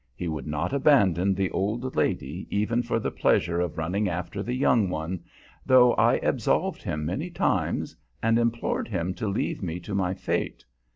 [0.15, 4.55] He would not abandon the old lady even for the pleasure of running after the
[4.55, 5.23] young one,
[5.63, 10.65] though I absolved him many times, and implored him to leave me to my fate.